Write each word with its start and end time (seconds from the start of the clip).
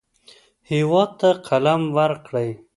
هېواد 0.71 1.09
ته 1.19 1.29
قلم 1.47 1.81
ورکړئ 1.97 2.49